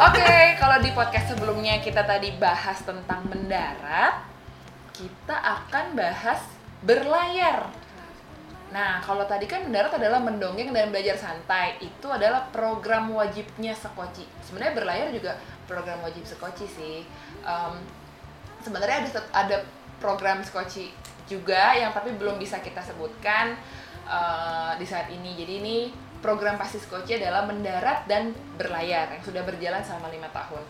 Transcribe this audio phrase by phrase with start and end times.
[0.00, 4.24] Oke, kalau di podcast sebelumnya kita tadi bahas tentang mendarat,
[4.96, 6.40] kita akan bahas
[6.80, 7.68] berlayar.
[8.72, 11.76] Nah, kalau tadi kan mendarat adalah mendongeng dan belajar santai.
[11.84, 14.24] Itu adalah program wajibnya Sekoci.
[14.40, 15.36] Sebenarnya berlayar juga
[15.68, 17.04] program wajib Sekoci sih.
[17.44, 17.74] Em,
[18.64, 19.56] sebenarnya ada ada
[20.00, 20.96] program Sekoci
[21.28, 23.52] juga yang tapi belum bisa kita sebutkan
[24.08, 25.36] eh, di saat ini.
[25.36, 25.78] Jadi ini
[26.20, 30.62] program pasti Skoci adalah mendarat dan berlayar yang sudah berjalan selama lima tahun.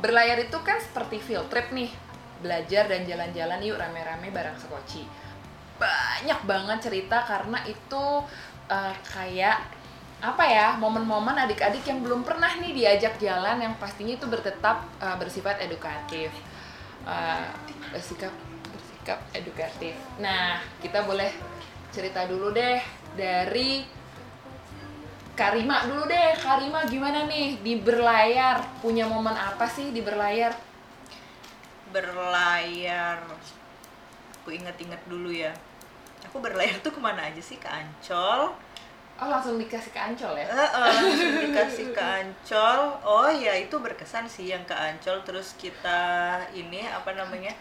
[0.00, 1.92] Berlayar itu kan seperti field trip nih,
[2.40, 5.06] belajar dan jalan-jalan yuk rame-rame bareng Skoci.
[5.78, 8.04] Banyak banget cerita karena itu
[8.72, 9.58] eh, kayak
[10.24, 15.16] apa ya momen-momen adik-adik yang belum pernah nih diajak jalan yang pastinya itu bertetap eh,
[15.20, 16.32] bersifat edukatif
[17.04, 17.48] Eh,
[17.92, 18.32] bersikap
[18.72, 19.92] bersikap edukatif.
[20.24, 21.28] Nah kita boleh
[21.92, 22.80] cerita dulu deh
[23.12, 23.84] dari
[25.34, 27.58] Karima dulu deh, Karima gimana nih?
[27.58, 28.62] Di berlayar?
[28.78, 30.54] Punya momen apa sih di berlayar?
[31.94, 33.22] berlayar.
[34.42, 35.54] Aku inget-inget dulu ya.
[36.26, 37.62] Aku berlayar tuh ke mana aja sih?
[37.62, 38.50] Ke Ancol.
[39.14, 40.46] Oh langsung dikasih ke Ancol ya?
[40.50, 42.80] Eh, eh, langsung dikasih ke Ancol.
[43.06, 45.22] Oh ya itu berkesan sih yang ke Ancol.
[45.22, 47.54] Terus kita ini apa namanya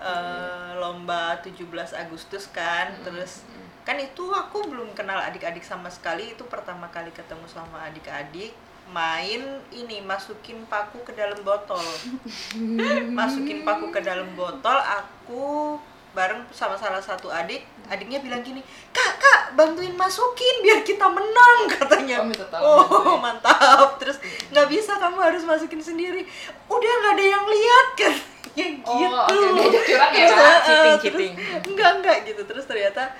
[0.00, 1.60] eh, lomba 17
[1.92, 2.96] Agustus kan.
[3.04, 3.44] Terus
[3.84, 6.32] kan itu aku belum kenal adik-adik sama sekali.
[6.32, 8.52] Itu pertama kali ketemu sama adik-adik.
[8.86, 9.40] Main
[9.70, 11.80] ini masukin paku ke dalam botol.
[13.16, 15.76] Masukin paku ke dalam botol aku
[16.12, 17.64] bareng sama salah satu adik.
[17.84, 22.20] Adiknya bilang gini kak kak bantuin masukin biar kita menang katanya.
[22.20, 23.20] Oh, minta oh bantuin.
[23.20, 23.88] mantap.
[23.98, 24.16] Terus
[24.48, 26.22] nggak bisa kamu harus masukin sendiri.
[26.66, 28.14] Udah nggak ada yang lihat kan
[28.54, 29.58] ya Oh, gitu.
[29.58, 30.26] diajak curang ya,
[30.62, 31.32] Cheating, cheating.
[31.66, 32.42] enggak enggak gitu.
[32.46, 33.10] Terus ternyata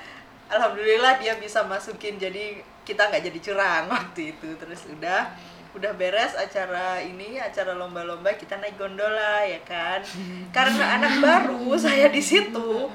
[0.55, 5.35] alhamdulillah dia bisa masukin jadi kita nggak jadi curang waktu itu terus udah
[5.75, 9.99] udah beres acara ini acara lomba-lomba kita naik gondola ya kan
[10.57, 12.87] karena anak baru saya di situ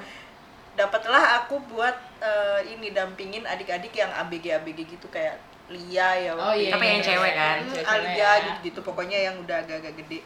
[0.79, 1.91] dapatlah aku buat
[2.23, 5.35] eh, ini dampingin adik-adik yang ABG ABG gitu kayak
[5.69, 6.73] Lia ya Oh, waktu iya, itu.
[6.73, 7.57] Tapi yang cewek kan?
[7.61, 8.31] Hmm, Cewek-cewek Alia ya.
[8.41, 10.19] gitu gitu pokoknya yang udah agak-agak gede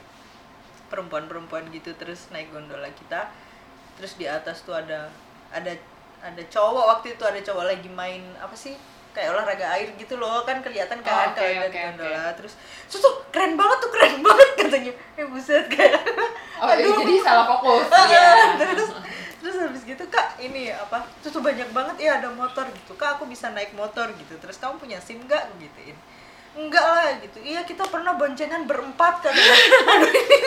[0.87, 3.33] perempuan-perempuan gitu terus naik gondola kita
[3.97, 5.09] terus di atas tuh ada
[5.49, 5.73] ada
[6.23, 8.73] ada cowok waktu itu ada cowok lagi main apa sih
[9.13, 12.23] kayak olahraga air gitu loh kan kelihatan kan Oh, oke, kalau dari oke, gondola.
[12.33, 12.53] Terus
[12.89, 14.93] terus tuh keren banget tuh keren banget katanya.
[15.13, 16.01] Eh buset kayak
[16.57, 17.85] Oh iya, jadi salah fokus.
[18.09, 18.57] Iya.
[18.57, 18.89] terus
[19.43, 22.95] terus habis gitu kak ini apa terus tuh banyak banget ya ada motor gitu.
[22.95, 24.33] Kak aku bisa naik motor gitu.
[24.39, 25.61] Terus kamu punya sim nggak?
[25.61, 25.97] Gituin.
[26.57, 27.37] Enggak lah gitu.
[27.43, 30.37] Iya kita pernah boncengan berempat Aduh, ini.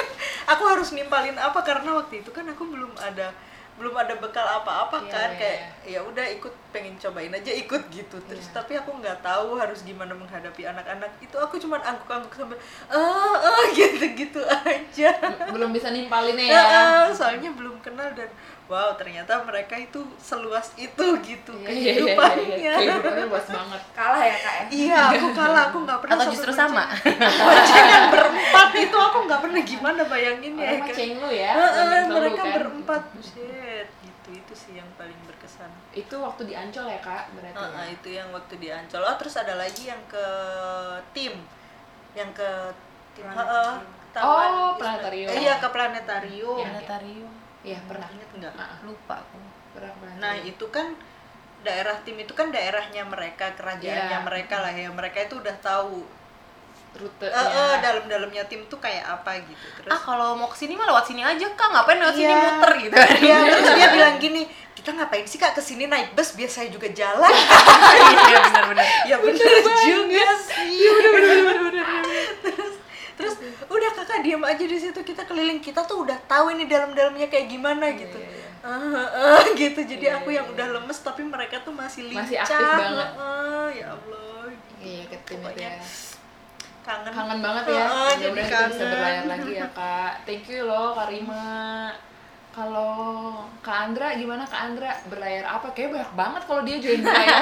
[0.47, 3.31] Aku harus nimpalin apa karena waktu itu kan aku belum ada
[3.77, 7.83] belum ada bekal apa-apa Iya, kan iya, kayak ya udah ikut pengen cobain aja ikut
[7.89, 8.55] gitu terus Iya.
[8.55, 12.57] tapi aku nggak tahu harus gimana menghadapi anak-anak itu aku cuman angguk-angguk sambil
[12.89, 15.11] ah ah gitu-gitu aja
[15.49, 16.57] Belum bisa nimpalinnya ya.
[16.57, 18.33] Heeh, soalnya belum kenal dan
[18.67, 21.93] wow ternyata mereka itu seluas itu gitu Iya, iya, iya, iya.
[22.03, 22.73] kehidupannya.
[22.75, 23.83] Kehidupannya luas banget.
[23.95, 26.15] kalah ya kak ya Iya, aku kalah, aku nggak pernah.
[26.19, 26.85] Atau justru sama?
[27.47, 30.95] Boncengan berempat itu aku nggak pernah gimana mah kan.
[30.95, 31.53] ceng lu ya.
[31.55, 32.55] Selalu mereka kan.
[32.59, 35.71] berempat, buset, gitu itu sih yang paling berkesan.
[35.95, 37.55] Itu waktu di Ancol ya kak berarti.
[37.55, 37.95] Heeh, ya?
[37.95, 39.03] itu yang waktu di Ancol.
[39.07, 40.27] Oh, terus ada lagi yang ke
[41.15, 41.35] tim,
[42.19, 42.51] yang ke
[43.15, 43.31] tim.
[43.31, 43.71] Heeh,
[44.11, 45.31] taman Oh, planetarium.
[45.31, 46.59] Eh, iya ke planetarium.
[46.67, 47.31] Planetarium.
[47.67, 48.07] Iya pernah.
[48.09, 48.53] Ingat nggak?
[48.55, 49.39] Ah, Lupa aku.
[49.75, 50.15] pernah pernah.
[50.17, 50.95] Nah itu kan
[51.59, 54.23] daerah tim itu kan daerahnya mereka, kerajaannya Iya.
[54.23, 54.87] mereka lah ya.
[54.89, 56.07] Mereka itu udah tahu
[56.97, 57.27] rute.
[57.27, 59.67] eh eh, dalam-dalamnya tim tuh kayak apa gitu.
[59.77, 62.41] Terus Ah kalau mau ke sini mah lewat sini aja kak, ngapain lewat sini Iya.
[62.41, 62.95] muter gitu?
[63.21, 66.71] Iya, terus dia bilang gini, kita ngapain sih kak ke sini naik bus biar saya
[66.71, 67.29] juga jalan.
[68.27, 68.87] Iya benar-benar.
[69.05, 69.45] ya bener,
[69.85, 70.89] juga sih.
[70.89, 71.56] udah kakak
[74.27, 78.19] diam aja di situ kita keliling kita tuh udah tahu ini dalam-dalamnya kayak gimana gitu.
[78.19, 78.51] iya, iya.
[78.61, 82.27] Ah, ah, gitu jadi Iya, aku iya, yang udah lemes tapi mereka tuh masih lincah.
[82.27, 83.09] Masih aktif banget.
[83.15, 84.51] Ah, ya Allah.
[84.77, 85.83] Iya ke tim itu Pokoknya ya.
[86.83, 87.85] kangen Kangen banget ya.
[87.85, 88.91] Heeh, jadi kita bisa kangen.
[88.91, 90.13] berlayar lagi ya kak.
[90.23, 91.47] Thank you loh Karima.
[92.51, 92.97] Kalau
[93.61, 95.69] Kak Andra gimana Kak Andra berlayar apa?
[95.71, 97.41] Kayak banyak banget kalau dia join berlayar.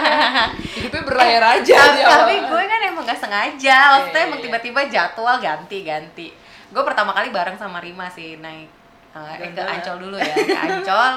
[0.75, 2.05] Hidupnya berlayar aja Tapi, dia.
[2.05, 2.50] tapi awalnya.
[2.50, 4.44] gue kan emang gak sengaja, maksudnya Iya, emang iya.
[4.44, 6.29] tiba-tiba jadwal ganti-ganti.
[6.72, 8.70] Gue pertama kali bareng sama Rima sih naik
[9.12, 9.61] eh, ke.
[9.61, 11.14] Ancol dulu ya, ke Ancol.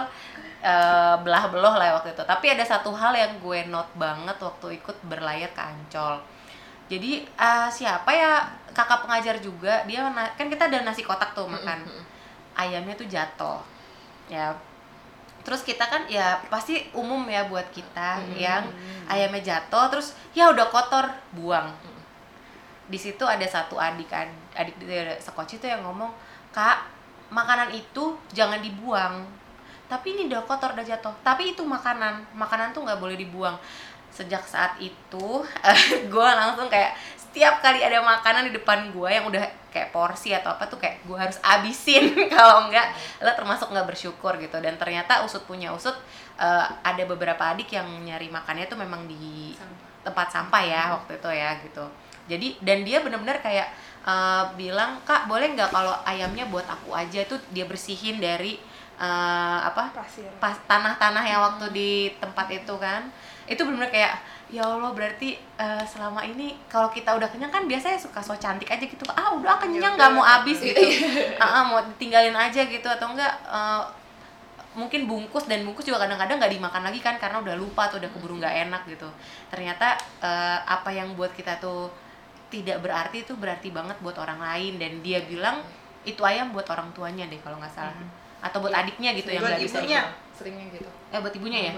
[0.57, 2.23] Eh, belah beloh lah waktu itu.
[2.25, 6.19] Tapi ada satu hal yang gue note banget waktu ikut berlayar ke Ancol.
[6.89, 11.85] Jadi eh, siapa ya kakak pengajar juga dia kan kita ada nasi kotak tuh makan.
[12.57, 13.61] Ayamnya tuh jatuh
[14.27, 14.51] ya.
[15.45, 18.67] Terus kita kan ya pasti umum ya buat kita yang
[19.07, 21.71] ayamnya jatuh terus ya udah kotor buang
[22.87, 24.07] di situ ada satu adik
[24.55, 24.75] adik
[25.19, 26.11] sekoci itu yang ngomong
[26.55, 26.97] kak
[27.29, 29.27] makanan itu jangan dibuang.
[29.87, 31.11] Tapi ini udah kotor udah jatuh.
[31.23, 32.35] Tapi itu makanan.
[32.35, 33.55] Makanan tuh nggak boleh dibuang.
[34.11, 35.27] Sejak saat itu
[36.11, 40.57] gue langsung kayak setiap kali ada makanan di depan gue yang udah kayak porsi atau
[40.57, 42.87] apa tuh kayak gue harus abisin kalau enggak
[43.21, 44.57] lo termasuk nggak bersyukur gitu.
[44.59, 45.95] Dan ternyata usut punya usut
[46.39, 49.55] uh, ada beberapa adik yang nyari makannya tuh memang di
[50.03, 51.83] tempat sampah ya waktu itu ya gitu
[52.27, 53.71] jadi dan dia benar-benar kayak
[54.03, 57.23] uh, bilang kak boleh nggak kalau ayamnya buat aku aja?
[57.27, 58.59] Tuh dia bersihin dari
[58.99, 59.95] uh, apa
[60.67, 63.07] tanah-tanah yang waktu di tempat itu kan.
[63.47, 64.13] Itu benar-benar kayak
[64.47, 68.67] ya Allah berarti uh, selama ini kalau kita udah kenyang kan biasanya suka so cantik
[68.67, 69.03] aja gitu.
[69.11, 70.83] Ah udah kenyang nggak mau habis gitu.
[71.39, 73.83] uh, uh, mau tinggalin aja gitu atau enggak uh,
[74.77, 78.11] mungkin bungkus dan bungkus juga kadang-kadang nggak dimakan lagi kan karena udah lupa atau udah
[78.13, 79.09] keburu nggak enak gitu.
[79.49, 81.89] Ternyata uh, apa yang buat kita tuh
[82.47, 84.79] tidak berarti itu berarti banget buat orang lain.
[84.79, 85.61] Dan dia bilang
[86.07, 87.93] itu ayam buat orang tuanya deh kalau nggak salah.
[87.93, 88.25] Hmm.
[88.37, 88.85] atau buat ya.
[88.85, 89.81] adiknya gitu yang nggak bisa
[90.37, 90.89] seringnya gitu.
[91.09, 91.73] Eh buat ibunya ya?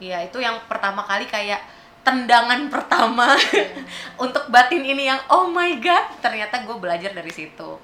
[0.00, 1.60] Iya itu yang pertama kali kayak
[2.00, 3.36] tendangan pertama
[4.24, 6.06] untuk batin ini yang oh my god.
[6.22, 7.76] Ternyata gue belajar dari situ.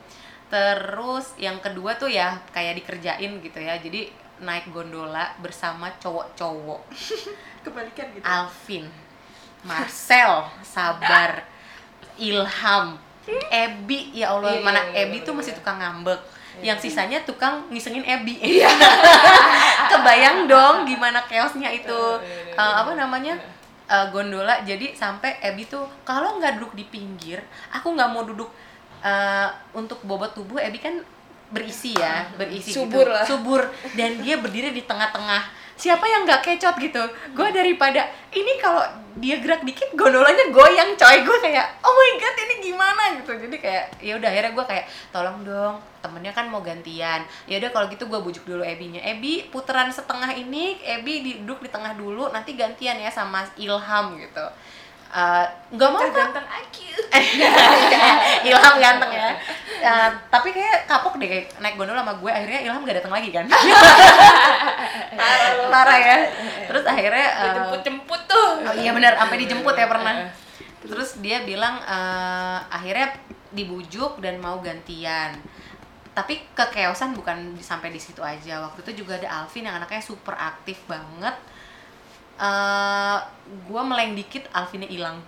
[0.47, 3.75] Terus yang kedua tuh ya kayak dikerjain gitu ya.
[3.77, 4.09] Jadi
[4.41, 6.87] naik gondola bersama cowok-cowok.
[7.67, 8.23] Kebalikan gitu.
[8.23, 8.87] Alvin
[9.67, 11.56] Marcel Sabar
[12.19, 12.99] Ilham.
[13.51, 16.19] Ebi ya Allah iya, mana iya, iya, Ebi tuh masih tukang ngambek.
[16.57, 16.73] Iya.
[16.73, 18.41] yang sisanya tukang ngisengin Ebi.
[18.57, 18.71] Iya.
[19.93, 22.01] kebayang dong gimana chaosnya itu.
[22.57, 23.37] Uh, apa namanya
[23.91, 28.51] uh, gondola jadi sampai Ebi tuh kalau nggak duduk di pinggir aku nggak mau duduk
[29.03, 30.99] uh, untuk bobot tubuh Ebi kan
[31.51, 32.87] berisi ya berisi gitu.
[32.87, 33.15] subur gitu.
[33.15, 33.25] lah.
[33.27, 33.63] Subur.
[33.95, 35.67] Dan dia berdiri di tengah-tengah.
[35.77, 37.05] Siapa yang nggak kecot gitu?
[37.37, 38.81] Gue daripada ini kalau
[39.21, 41.17] dia gerak dikit gondolanya goyang coy.
[41.21, 43.03] Gue kayak oh my god ini gimana?
[43.21, 43.33] Gitu.
[43.37, 47.21] Jadi kayak ya udah akhirnya gue kayak tolong dong temennya kan mau gantian.
[47.45, 49.05] Ya udah kalau gitu gue bujuk dulu Ebinya.
[49.05, 54.47] Ebi putaran setengah ini Ebi duduk di tengah dulu nanti gantian ya sama Ilham gitu
[55.13, 56.87] uh, nggak mau ganteng aku
[58.49, 59.31] Ilham ganteng ya.
[59.77, 63.31] Uh, tapi kayak kapok deh kayak naik gondola sama gue akhirnya Ilham gak datang lagi
[63.31, 63.45] kan?
[65.73, 66.19] Parah ya.
[66.67, 68.49] Terus akhirnya uh, jemput jemput tuh.
[68.65, 70.17] Oh iya benar sampai dijemput ya pernah.
[70.87, 73.19] terus dia bilang uh, akhirnya
[73.51, 75.35] dibujuk dan mau gantian.
[76.15, 78.63] Tapi kekeosan bukan sampai di situ aja.
[78.63, 81.35] Waktu itu juga ada Alvin yang anaknya super aktif banget
[82.41, 85.19] uh, gue meleng dikit Alvinnya hilang.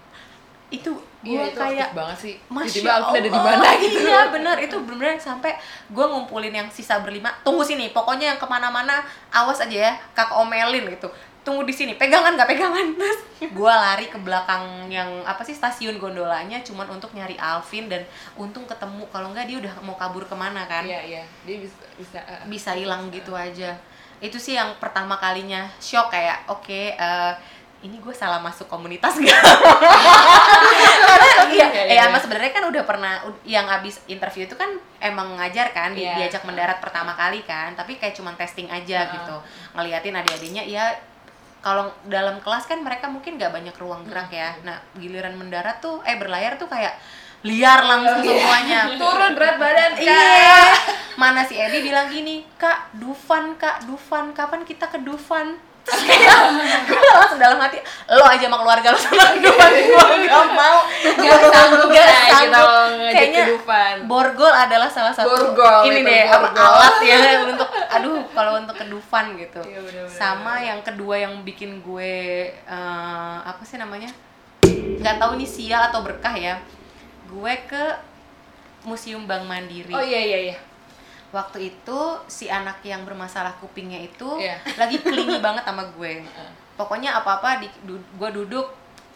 [0.68, 2.34] Itu gue iya, kayak banget sih.
[2.52, 3.98] Masih Alvin ada di mana gitu.
[4.04, 4.56] Iya bener.
[4.60, 5.56] Itu bener sampai
[5.88, 7.32] gue ngumpulin yang sisa berlima.
[7.40, 9.00] Tunggu sini pokoknya yang ke mana-mana
[9.32, 11.08] awas aja ya kak omelin gitu.
[11.40, 11.96] Tunggu di sini.
[11.96, 12.86] Pegangan nggak pegangan?
[13.00, 18.04] Terus gue lari ke belakang yang apa sih stasiun gondolanya cuman untuk nyari Alvin dan
[18.36, 19.08] untung ketemu.
[19.08, 20.84] Kalau nggak dia udah mau kabur ke mana kan.
[20.84, 21.22] Iya iya.
[21.48, 23.72] Dia bisa bisa uh, bisa hilang uh, gitu aja
[24.18, 27.32] itu sih yang pertama kalinya shock kayak oke okay, uh, eh,
[27.86, 29.38] ini gue salah masuk komunitas gak?
[31.06, 32.18] Karena iya, ya, ya, ya.
[32.18, 34.66] sebenarnya kan udah pernah yang abis interview itu kan
[34.98, 36.18] emang ngajar kan di, yeah.
[36.18, 39.14] diajak mendarat pertama kali kan, tapi kayak cuman testing aja uh.
[39.14, 39.36] gitu,
[39.78, 40.90] ngeliatin adik-adiknya ya
[41.62, 46.02] kalau dalam kelas kan mereka mungkin gak banyak ruang gerak ya, nah giliran mendarat tuh
[46.02, 46.98] eh berlayar tuh kayak
[47.46, 48.30] liar langsung iya.
[48.34, 48.80] semuanya.
[48.98, 50.02] Turun berat badan kak.
[50.02, 50.58] Iya
[51.18, 55.58] mana si Edi bilang gini kak Dufan kak Dufan kapan kita ke Dufan?
[55.88, 57.80] Gue langsung dalam hati
[58.12, 60.78] lo aja sama keluarga lo sama Dufan gue gak mau.
[61.02, 62.68] Gak sanggup gak sanggup.
[63.10, 63.44] kayaknya
[64.06, 68.86] borgol adalah salah satu borgol, ini deh apa alat ya untuk aduh kalau untuk ke
[68.86, 69.58] Dufan gitu.
[69.66, 70.14] Iya, bener -bener.
[70.14, 72.14] sama yang kedua yang bikin gue
[72.70, 74.14] uh, apa sih namanya?
[75.02, 76.62] Nggak tahu ini sial atau berkah ya
[77.28, 77.84] gue ke
[78.88, 79.92] Museum Bank Mandiri.
[79.92, 80.56] Oh iya iya iya.
[81.28, 84.56] Waktu itu si anak yang bermasalah kupingnya itu yeah.
[84.80, 86.24] lagi kelingi banget sama gue.
[86.78, 88.70] Pokoknya apa-apa di du, gue duduk,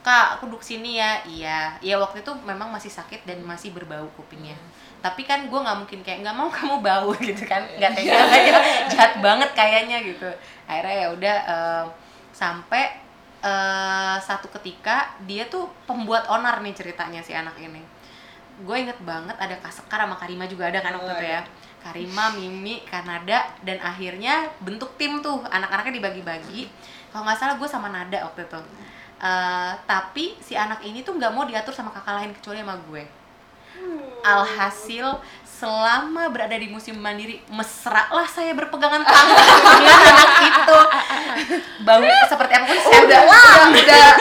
[0.04, 1.80] "Kak, aku duduk sini ya." Iya.
[1.80, 4.58] Iya waktu itu memang masih sakit dan masih berbau kupingnya.
[5.00, 7.64] Tapi kan gue nggak mungkin kayak nggak mau kamu bau gitu kan.
[7.80, 8.54] Nggak tega aja.
[8.92, 10.28] Jahat banget kayaknya gitu.
[10.68, 11.84] Akhirnya ya udah uh,
[12.34, 12.92] sampai
[13.40, 17.91] uh, satu ketika dia tuh pembuat onar nih ceritanya si anak ini
[18.62, 21.42] gue inget banget ada Kak Sekar sama Karima juga ada kan waktu oh, itu ya
[21.82, 25.42] Karima, Mimi, Kanada dan akhirnya bentuk tim tuh.
[25.50, 26.70] Anak-anaknya dibagi-bagi.
[27.10, 28.60] Kalau nggak salah gue sama Nada waktu itu.
[29.22, 33.04] Uh, tapi si anak ini tuh nggak mau diatur sama kakak lain kecuali sama gue.
[33.72, 34.04] Hmm.
[34.20, 35.16] alhasil
[35.48, 39.38] selama berada di musim mandiri mesra lah saya berpegangan tangan
[39.80, 40.78] dengan anak itu.
[41.80, 44.12] Bau seperti apa pun saya udah, udah, udah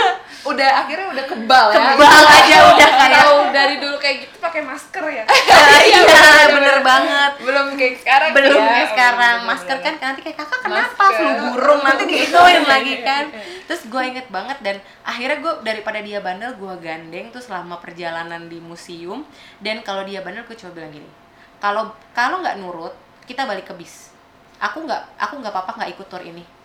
[0.41, 1.77] udah akhirnya udah kebal ya.
[1.77, 5.23] Kebal aja udah kayak dari dulu kayak gitu pakai masker ya.
[5.93, 7.33] iya bener banget.
[7.45, 8.69] Belum kayak sekarang belum ya.
[8.73, 9.35] kayak sekarang.
[9.37, 9.85] Bener, masker bener.
[9.85, 11.13] kan nanti kayak kakak kenapa Masker.
[11.13, 11.81] flu burung?
[11.85, 13.25] Nanti diituin lagi kan.
[13.69, 14.75] terus gue inget banget dan
[15.07, 19.21] akhirnya gue daripada dia bandel gue gandeng tuh selama perjalanan di museum.
[19.61, 21.09] Dan kalau dia bandel gue coba bilang gini
[21.61, 22.97] kalau kalau nggak nurut
[23.29, 24.09] kita balik ke bis.
[24.57, 26.60] Aku nggak aku nggak apa-apa nggak ikut tour ini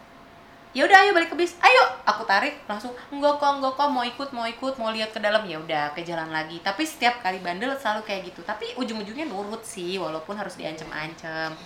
[0.76, 1.56] ya udah ayo balik ke bis.
[1.64, 1.88] Ayo.
[2.04, 5.40] Aku tarik langsung enggak kok enggak kok mau ikut mau ikut mau lihat ke dalam.
[5.48, 6.60] Ya udah ke jalan lagi.
[6.60, 8.44] Tapi setiap kali bandel selalu kayak gitu.
[8.44, 11.56] Tapi ujung-ujungnya nurut sih walaupun harus diancem-ancem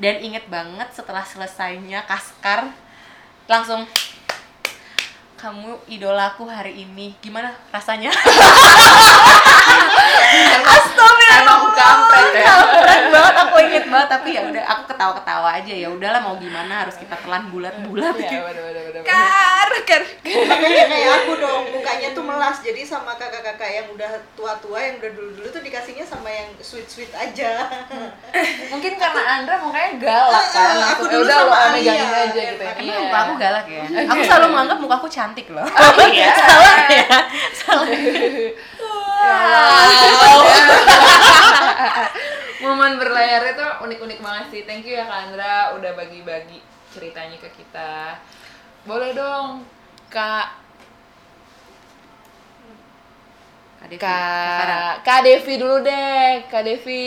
[0.00, 2.72] dan inget banget setelah selesainya kaskar
[3.44, 3.84] langsung
[5.40, 7.16] kamu idolaku hari ini.
[7.24, 8.12] Gimana rasanya?
[11.40, 12.44] Emang kampret ya.
[12.44, 15.72] Kampret banget aku inget banget tapi ya udah aku ketawa-ketawa aja.
[15.72, 20.02] Ya udahlah mau gimana harus kita telan bulat-bulat ya bener bener bener Kar, kar.
[20.20, 25.44] kayak aku dong mukanya tuh melas jadi sama kakak-kakak yang udah tua-tua yang udah dulu-dulu
[25.52, 27.68] tuh dikasihnya sama yang sweet-sweet aja.
[28.72, 30.72] Mungkin karena Andra mukanya galak kan.
[30.72, 32.96] langsung, aku "Ya dulu udah sama lo megangin aja ya, gitu pakai iya.
[32.96, 33.84] Emang muka aku galak ya?
[34.08, 35.68] Aku selalu menganggap muka aku cantik loh.
[36.08, 36.32] iya?
[36.40, 37.28] Salah ya?
[37.52, 37.88] Salah.
[42.64, 44.64] momen berlayar itu unik-unik banget sih.
[44.64, 48.16] Thank you ya Kak Andra udah bagi-bagi ceritanya ke kita.
[48.88, 49.68] Boleh dong
[50.08, 50.59] Kak
[53.80, 54.20] Kak Devi,
[55.06, 57.00] Kak Devi dulu deh Kak Devi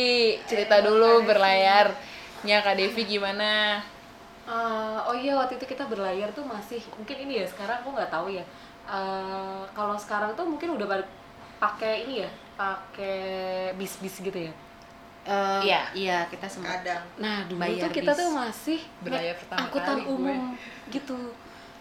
[0.50, 3.82] cerita dulu berlayarnya Kak Devi gimana
[4.44, 8.12] Eh, oh iya waktu itu kita berlayar tuh masih mungkin ini ya sekarang aku nggak
[8.12, 8.44] tahu ya.
[8.84, 11.00] Eh, kalau sekarang tuh mungkin udah
[11.64, 13.18] pakai ini ya, pakai
[13.80, 14.52] bis-bis gitu ya.
[15.24, 15.82] Eh, Iya.
[15.96, 16.84] Iya, kita sempat.
[16.84, 18.20] kadang Nah dulu Bayar tuh kita bis.
[18.20, 20.12] tuh masih Berlayar pertama angkutan kali gue.
[20.12, 20.42] umum
[20.92, 21.16] gitu.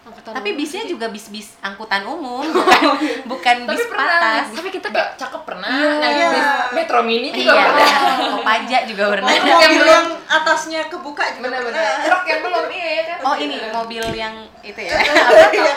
[0.02, 0.58] Angkutan Tapi umum.
[0.58, 2.82] bisnya juga bis-bis angkutan umum, bukan
[3.24, 4.46] bukan tapi bis pernah patas.
[4.50, 5.90] tapi kita kayak- cakep pernah Iya.
[5.96, 6.28] naik Iya.
[6.28, 7.88] bis Metro Mini juga Iya, pernah
[8.32, 9.30] Kopaja juga pernah.
[9.30, 13.18] Yang mobil belum- yang atasnya kebuka juga bener-bener pernah truk yang belum iya ya kan
[13.22, 14.90] Oh ini mobil yang itu ya?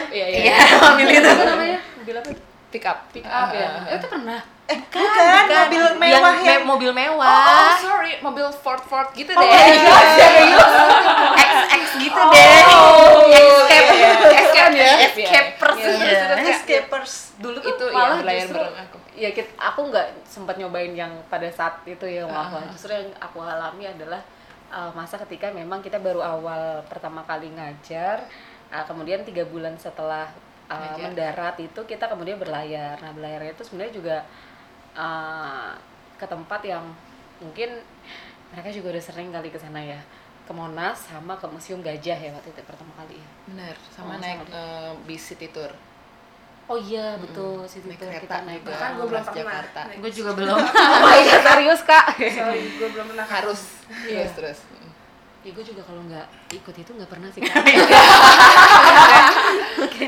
[0.09, 0.55] iya iya Iya,
[0.87, 1.29] mobil itu.
[1.29, 1.79] apa namanya?
[1.95, 2.29] Mobil apa?
[2.67, 3.61] pick up Pick up ya.
[3.61, 3.95] Ah, ah, ah.
[3.95, 4.39] Itu pernah.
[4.65, 7.29] eh bukan, mobil mewah yang, yang me- mobil Oh, mewah.
[7.29, 9.45] oh, sorry, mobil Ford Ford gitu Oh deh.
[9.45, 10.07] my God,
[11.37, 12.49] XX gitu deh.
[12.49, 13.64] Escape,
[14.71, 15.07] iya, iya.
[15.07, 15.27] Escape ya.
[15.29, 15.91] Escapers Iya, ya.
[15.91, 16.55] terus, terus, terus.
[16.55, 18.97] escapers Dulu tuh Itu malah ya justru aku.
[19.13, 23.09] ya kita, aku nggak sempat nyobain yang pada saat itu ya Ah, waktu justru yang
[23.17, 24.21] aku alami adalah
[24.67, 28.23] uh, masa ketika memang kita baru awal pertama kali ngajar
[28.69, 30.27] uh, kemudian tiga bulan setelah
[30.67, 30.99] uh, Ngajar.
[31.03, 34.17] mendarat itu kita kemudian berlayar nah berlayarnya itu sebenarnya juga
[34.93, 35.71] uh,
[36.15, 36.83] ke tempat yang
[37.39, 37.83] mungkin
[38.51, 39.99] mereka juga udah sering kali ke sana ya
[40.45, 44.17] ke Monas sama ke Museum Gajah ya waktu itu pertama kali ya Bener, sama Oh,
[44.17, 44.53] naik sama.
[44.53, 45.71] eh, bis city tour.
[46.65, 47.67] oh iya betul Mm-mm.
[47.67, 48.75] situ naik kereta kita naik juga.
[48.75, 49.63] Kan gue belum pernah.
[49.95, 50.57] Gue juga belum.
[50.57, 53.23] oh iya serius kak Sorry, gue belum pernah.
[53.23, 53.61] Harus
[54.01, 54.27] Iya.
[54.27, 54.59] terus terus.
[55.41, 57.53] Ya gue juga kalau nggak ikut itu nggak pernah sih kak.
[59.79, 60.05] Oke.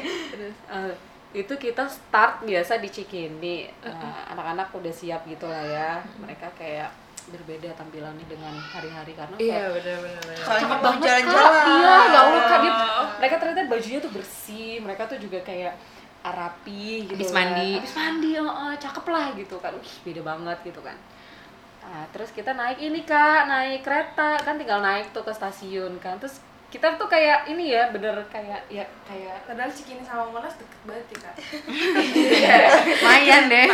[0.68, 0.92] Eh,
[1.36, 3.68] itu kita start biasa di Cikini.
[3.70, 3.94] Eh,
[4.28, 5.90] Anak-anak udah siap gitu lah ya.
[6.18, 6.90] Mereka kayak
[7.28, 10.44] berbeda tampilannya dengan hari-hari karena Iya, kayak bener bener bener.
[10.48, 11.66] Soalnya mau banget jalan-jalan.
[11.68, 12.74] Iya, ya Allah kak dia,
[13.20, 14.74] mereka ternyata bajunya tuh bersih.
[14.80, 15.74] Mereka tuh juga kayak
[16.28, 17.38] rapi gitu Habis kan.
[17.40, 17.72] mandi.
[17.80, 19.72] Habis mandi, oh, oh, cakep lah gitu kan.
[19.76, 20.98] Wih, beda banget gitu kan.
[21.88, 26.20] Nah, terus kita naik ini kak, naik kereta kan tinggal naik tuh ke stasiun kan.
[26.20, 26.40] Terus
[26.78, 31.06] kita tuh kayak ini ya, bener kayak ya kayak Padahal Cikini sama Monas deket banget
[31.10, 31.36] ya kak.
[32.94, 33.68] Lumayan deh.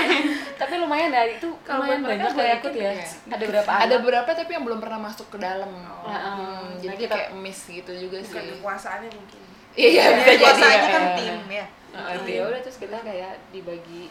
[0.54, 2.92] tapi lumayan ya itu Kalau lumayan banyak udah ikut ikut ya.
[2.94, 3.08] ya.
[3.30, 4.00] Ada berapa Ada anak.
[4.00, 5.68] beberapa tapi yang belum pernah masuk ke dalam.
[5.68, 6.16] Heeh.
[6.34, 8.52] Hmm, Nah, jadi kita- kayak miss gitu juga Bukan sih.
[8.56, 9.42] kekuasaannya mungkin.
[9.74, 10.44] Iya, iya, bisa jadi.
[10.44, 11.16] Kuasanya kan ya.
[11.18, 14.10] tim ya Heeh, Nah, ya udah terus kita kayak dibagi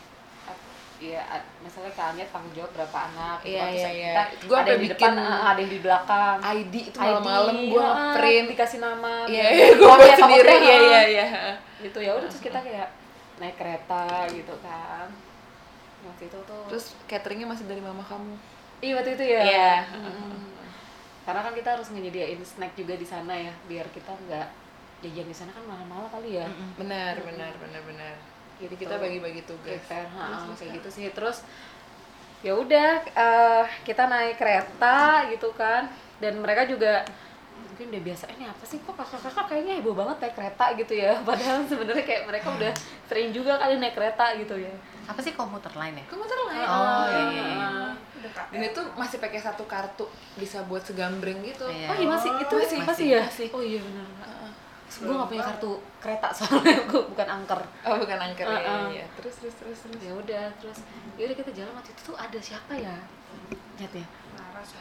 [0.98, 4.12] ya a- misalnya kalian tanggung jawab berapa anak gitu Iya, iya, iya.
[4.30, 7.86] kita Gua ada yang di depan eh, ada yang di belakang ID itu malam-malam gue
[8.14, 8.46] print.
[8.48, 10.52] dikasih nama Iya, biar- iya, gue buat ya, sendiri.
[10.54, 11.26] Iya, iya, iya.
[11.80, 12.88] gitu ya udah terus kita kayak
[13.34, 15.10] naik kereta gitu kan
[16.02, 18.34] waktu itu tuh Terus cateringnya masih dari mama kamu.
[18.78, 19.72] iya waktu itu ya Iya.
[19.92, 20.34] Mm-mm.
[21.22, 24.46] karena kan kita harus nyediain snack juga di sana ya biar kita nggak
[25.00, 28.14] jajan di sana kan mahal-mahal kali ya Benar, benar, benar, benar.
[28.60, 29.80] Jadi kita bagi-bagi tugas.
[29.80, 31.46] prepare ha, kayak gitu sih terus
[32.42, 35.86] ya udah eh, kita naik kereta gitu kan
[36.18, 37.06] dan mereka juga
[37.54, 41.14] mungkin udah biasa ini apa sih kok kakak-kakak kayaknya heboh banget naik kereta gitu ya
[41.26, 42.72] padahal sebenarnya kayak mereka udah
[43.06, 46.04] sering juga kali naik kereta gitu ya Apa sih komuter lain ya?
[46.06, 46.62] Kamu lain.
[46.62, 47.68] Oh, iya, iya, iya.
[48.22, 48.54] Udah kak.
[48.54, 50.06] Dan itu masih pakai satu kartu
[50.38, 51.66] bisa buat segambreng gitu.
[51.66, 51.90] Iya.
[51.90, 53.48] oh iya masih itu Masih, masih, masih, ya masih.
[53.50, 54.06] oh iya benar
[54.94, 58.86] gue nggak punya kartu kereta soalnya gue bukan angker Oh bukan angker ya, Uh-uh.
[58.90, 59.06] ya.
[59.16, 59.98] Terus terus terus terus.
[59.98, 60.78] ya udah terus
[61.14, 62.94] ya udah kita jalan waktu itu tuh ada siapa ya
[63.80, 64.08] lihat ya ya.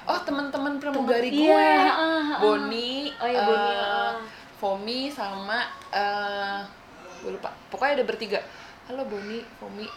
[0.06, 2.40] Oh teman-teman pramugari Temen- gue, iya, uh, uh, uh.
[2.40, 4.14] Boni, Oh, iya, Boni, uh.
[4.58, 6.60] Fomi sama eh
[7.22, 7.50] gue lupa.
[7.70, 8.38] Pokoknya ada bertiga.
[8.86, 9.88] Halo Boni, Fomi.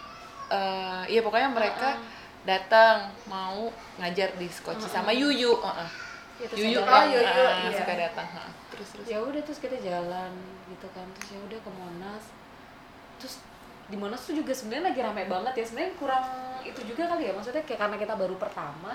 [0.49, 2.00] Eh iya pokoknya mereka
[2.44, 3.68] datang mau
[3.99, 5.52] ngajar di Skoci sama Yuyu.
[6.35, 7.76] Ya, terus Yuyu kan Yuyu, uh, iya.
[7.76, 8.28] suka datang.
[8.33, 8.50] uh.
[8.75, 9.07] Terus terus.
[9.07, 10.33] ya udah terus kita jalan
[10.66, 11.07] gitu kan.
[11.14, 12.25] Terus ya udah ke Monas.
[13.19, 13.35] Terus
[13.85, 15.64] di Monas tuh juga sebenarnya lagi rame banget ya.
[15.64, 16.25] Sebenarnya kurang
[16.62, 17.33] itu juga kali ya.
[17.33, 18.93] Maksudnya kayak karena kita baru pertama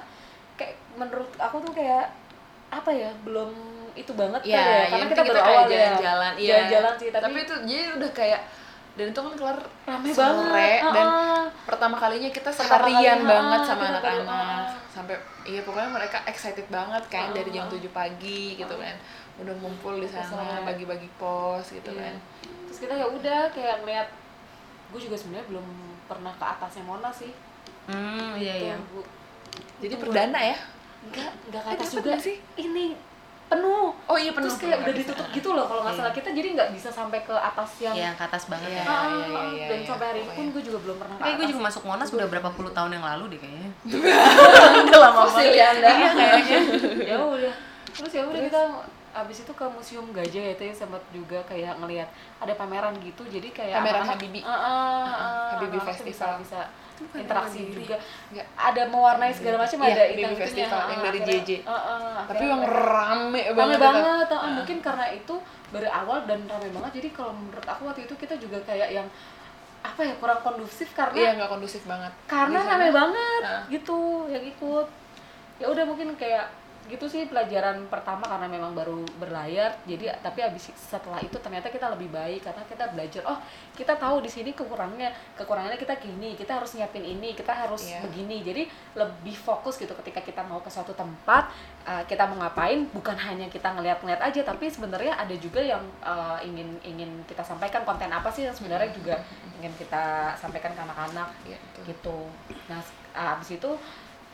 [0.55, 2.11] kayak menurut aku tuh kayak
[2.69, 3.49] apa ya belum
[3.95, 4.83] itu banget Iya, kali ya.
[4.85, 5.71] karena kita penting baru awal ya.
[5.73, 6.47] jalan-jalan, iya.
[6.53, 8.41] jalan-jalan sih tapi, Tapi itu jadi udah kayak
[8.89, 11.43] dan itu kan kelar rame sore banget dan ah.
[11.63, 14.63] pertama kalinya kita seharian banget sama kita anak-anak.
[14.91, 15.15] sampai
[15.47, 17.71] iya pokoknya mereka excited banget kan Ah, dari jam ah.
[17.71, 18.95] 7 pagi gitu kan
[19.39, 22.01] udah ngumpul di sana bagi-bagi pos gitu Iya.
[22.05, 22.15] kan
[22.65, 24.07] terus kita ya udah kayak ngeliat
[24.89, 25.65] gue juga sebenarnya belum
[26.05, 27.33] pernah ke atasnya Monas sih
[27.85, 28.75] Hmm, iya iya.
[28.77, 29.09] Tuh, gua-
[29.79, 30.57] jadi itu perdana ya
[31.01, 32.35] enggak enggak ke Eh, atas dapet juga sih?
[32.55, 32.85] ini
[33.49, 35.33] penuh oh iya penuh terus kayak penuh, udah ditutup bisa.
[35.33, 36.01] gitu loh kalau nggak Iya.
[36.05, 38.77] salah kita jadi nggak bisa sampai ke atas yang Iya, ke atas banget Iya.
[38.77, 38.85] ya.
[38.85, 41.21] Ah, iya, iya, iya, dan iya, sampai hari ini pun gue juga belum pernah ke
[41.23, 43.69] Kayak gue juga masuk Monas udah berapa puluh tahun yang lalu deh kayaknya.
[44.85, 46.59] udah lama fosil ya anda Iya, kayaknya.
[47.09, 47.53] ya udah
[47.89, 48.61] terus ya udah kita
[49.19, 52.07] abis itu ke museum gajah ya itu ya sempat juga kayak ngelihat
[52.37, 54.01] ada pameran gitu jadi kayak Pameran.
[54.01, 54.43] Ah, ah, ah, Habibie
[55.75, 56.31] anak-anak tuh Festival.
[56.39, 56.59] bisa,
[56.99, 57.95] bisa interaksi juga
[58.27, 58.47] Enggak.
[58.53, 61.49] ada mewarnai segala macam Iya, ada Habibie itu Festival yang dari JJ.
[62.27, 65.35] tapi yang rame banget rame banget ah, mungkin karena itu
[65.69, 69.07] baru awal dan rame banget jadi kalau menurut aku waktu itu kita juga kayak yang
[69.79, 73.63] apa ya kurang kondusif karena iya nggak kondusif banget karena rame banget Ah.
[73.71, 74.87] gitu yang ikut
[75.55, 76.51] ya udah mungkin kayak
[76.89, 81.85] gitu sih pelajaran pertama karena memang baru berlayar jadi tapi habis setelah itu ternyata kita
[81.93, 83.37] lebih baik karena kita belajar oh
[83.77, 88.01] kita tahu di sini kekurangannya kekurangannya kita gini kita harus nyiapin ini kita harus Iya.
[88.03, 88.63] begini jadi
[88.97, 91.47] lebih fokus gitu ketika kita mau ke suatu tempat
[91.85, 96.41] uh, kita mau ngapain bukan hanya kita ngeliat-ngeliat aja tapi sebenarnya ada juga yang uh,
[96.41, 99.21] ingin ingin kita sampaikan konten apa sih yang sebenarnya juga
[99.61, 101.83] ingin kita sampaikan ke anak-anak Iya, betul.
[101.85, 102.17] gitu.
[102.67, 102.81] Nah,
[103.13, 103.71] ah, abis itu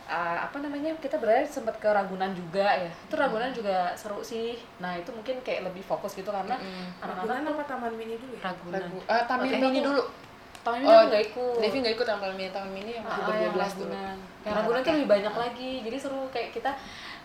[0.06, 2.89] ah, apa namanya kita berarti sempat ke Ragunan juga ya.
[2.89, 4.54] Itu Ragunan juga seru sih.
[4.78, 6.56] Nah itu mungkin kayak lebih fokus gitu karena
[7.00, 8.41] anak-anak Ragunan apa Taman Mini dulu ya?
[8.46, 8.80] Ragunan.
[8.80, 9.58] Ragu, ah, Taman Oke.
[9.60, 10.04] Mini dulu.
[10.62, 11.56] tahun ini Oh, aku nggak ikut.
[11.62, 13.86] Devi nggak ikut Taman Mini, Taman Mini yang Ah, udah yang 12 dulu.
[13.86, 14.18] Ragunan.
[14.41, 15.72] Yang Ragunan tuh lebih banyak lagi.
[15.82, 16.72] Jadi seru kayak kita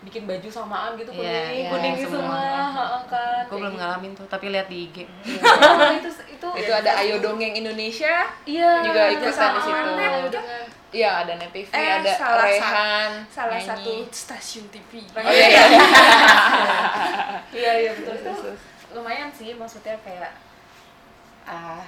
[0.01, 2.37] bikin baju samaan gitu Iya, kuning, iya, kuning gitu semua.
[2.37, 3.43] semua, heeh, kan.
[3.47, 4.97] Gue belum ngalamin tuh, tapi lihat di IG.
[5.25, 8.25] Iya, itu itu Itu ada Ayo Dongeng Indonesia.
[8.45, 10.41] Iya, juga ikutan di situ.
[10.91, 13.71] Iya, ada Net TV, Eh, ada salah Rehan, Salah nyanyi.
[13.71, 14.99] satu stasiun TV.
[15.15, 15.65] Oh iya, iya.
[17.53, 18.61] iya iya betul itu Terus, terus.
[18.91, 20.35] lumayan sih maksudnya kayak
[21.47, 21.79] ah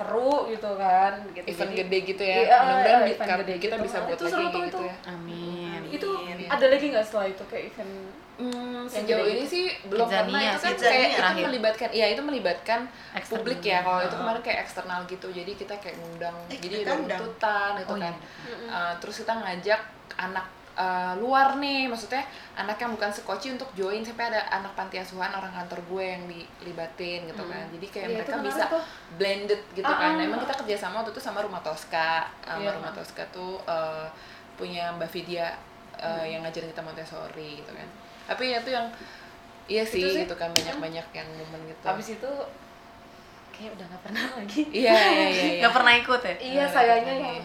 [0.00, 2.34] seru gitu kan gitu Event Jadi- gede gitu ya.
[2.34, 3.84] Iya, Mudah-mudahan iya, event gede kita gitu.
[3.84, 4.80] bisa Ah, buat itu lagi seru kayak tuh gitu itu.
[4.82, 4.96] ya.
[5.06, 5.80] Amin.
[5.90, 6.46] itu Amin.
[6.48, 7.94] ada lagi nggak setelah itu kayak event
[8.40, 9.52] Hmm, Yang sejauh ini gitu.
[9.52, 11.44] sih belum Kidzania karena itu kan sih, kayak itu terakhir.
[11.44, 12.80] melibatkan iya itu melibatkan
[13.12, 13.32] Eksternal.
[13.36, 14.18] publik ya kalau itu Ah.
[14.18, 17.18] kemarin kayak eksternal gitu jadi kita kayak ngundang Eh, jadi ada undang.
[17.20, 18.64] tuntutan gitu Oh, kan iya.
[18.66, 19.80] Uh, terus kita ngajak
[20.16, 21.86] anak uh, luar nih.
[21.86, 22.22] Maksudnya
[22.54, 24.02] anak yang bukan sekoci untuk join.
[24.02, 27.64] Sampai ada anak panti asuhan orang kantor gue yang dilibatin gitu kan.
[27.72, 28.82] Jadi kayak itu mereka bisa tuh.
[29.16, 30.14] blended gitu Ah, kan.
[30.16, 32.28] Ah, emang kita kerjasama waktu itu sama rumah Tosca.
[32.42, 32.76] Sama Iya.
[32.76, 34.06] rumah Tosca tuh uh,
[34.54, 35.56] punya mbak Vidya
[35.96, 37.88] uh, yang ngajarin kita Montessori gitu kan.
[38.28, 38.86] Tapi ya tuh yang
[39.66, 40.50] iya sih, sih, gitu kan.
[40.50, 41.84] Banyak-banyak yang momen gitu.
[41.86, 42.30] Habis itu
[43.50, 44.62] kayak udah nggak pernah lagi.
[44.72, 45.62] Iya iya iya, iya.
[45.64, 46.34] Gak pernah ikut ya?
[46.40, 47.38] iya Nggak sayangnya yang.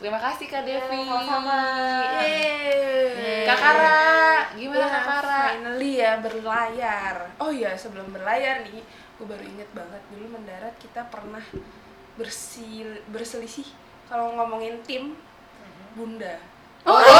[0.00, 1.60] Terima kasih kak Devi sama-sama.
[2.24, 3.44] Yeay.
[3.44, 4.00] Kak Kara
[4.56, 7.16] gimana Ya, Kak Kara Finally ya berlayar.
[7.36, 11.44] Oh iya sebelum berlayar nih, gue baru inget banget dulu mendarat kita pernah
[12.16, 13.68] bersil berselisih
[14.08, 15.12] kalau ngomongin tim
[15.92, 16.40] Bunda.
[16.80, 17.12] Iya, iya,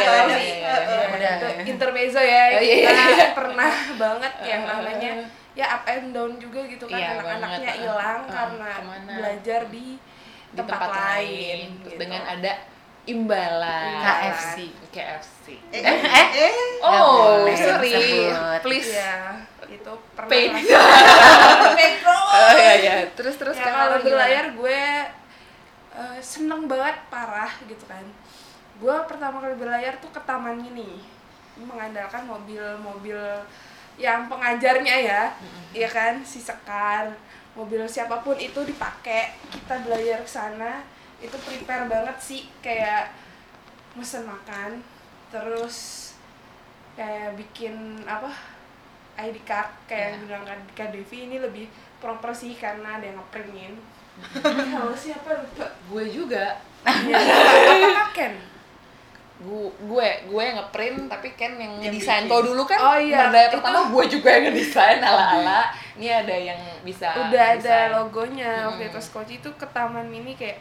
[0.00, 1.62] iya, iya, eh, iya, eh, udah, itu iya.
[1.68, 3.26] intermezzo ya Oh, iya, kita iya.
[3.36, 5.12] pernah banget yang namanya
[5.52, 9.12] ya up and down juga gitu kan Iya, anak-anaknya hilang karena ke mana?
[9.20, 9.86] belajar di
[10.54, 12.00] di tempat, lain, Terus gitu.
[12.00, 12.52] dengan ada
[13.04, 14.00] imbalan.
[14.00, 14.56] KFC.
[14.94, 17.92] KFC Eh, eh eh, eh, oh boleh sorry.
[17.92, 18.60] disebut.
[18.64, 18.90] please.
[18.94, 19.14] Iya,
[19.68, 20.50] itu pernah Paid.
[22.00, 22.16] bro.
[22.16, 22.96] oh iya iya.
[23.12, 24.06] Terus terus ya, kalau gimana?
[24.06, 24.80] berlayar gue
[25.98, 28.06] eh, seneng banget parah gitu kan.
[28.80, 31.02] Gue pertama kali berlayar tuh ke taman ini.
[31.60, 33.20] Mengandalkan mobil-mobil
[34.00, 35.22] yang pengajarnya ya.
[35.76, 36.24] Ya kan?
[36.24, 37.12] Si Sekar
[37.54, 40.82] mobil siapa pun itu dipakai kita berlayar ke sana
[41.16, 43.14] itu prepare banget sih kayak
[43.94, 44.82] mesen makan
[45.28, 46.10] terus
[46.92, 48.30] kayak bikin apa
[49.16, 53.16] ID card kayak yang bilang Kak- Kak Devi ini lebih proper sih karena ada yang
[53.16, 53.78] ngeprintin.
[54.42, 55.66] Kalau siapa lupa.
[55.88, 56.58] Gue juga.
[56.84, 57.14] Iya.
[57.16, 58.34] apakah Ken?
[59.36, 62.18] Gue gue gue yang ngeprint tapi Ken yang Yang ngedesain.
[62.20, 62.28] bikin.
[62.28, 65.60] kalau dulu kan Oh iya, berdaya pertama gue juga yang ngedesain ala ala
[65.94, 67.90] ini ada yang bisa udah ada desain.
[67.94, 68.90] logonya waktu Hmm.
[68.90, 70.58] itu Skoci itu ke taman mini kayak